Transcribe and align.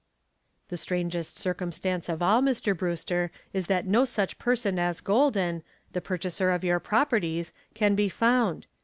"The 0.69 0.77
strangest 0.77 1.37
circumstance 1.37 2.09
of 2.09 2.23
all, 2.23 2.41
Mr. 2.41 2.75
Brewster, 2.75 3.29
is 3.53 3.67
that 3.67 3.85
no 3.85 4.03
such 4.03 4.39
person 4.39 4.79
as 4.79 4.99
Golden, 4.99 5.61
the 5.93 6.01
purchaser 6.01 6.49
of 6.49 6.63
your 6.63 6.79
properties, 6.79 7.53
can 7.75 7.93
be 7.93 8.09
found. 8.09 8.65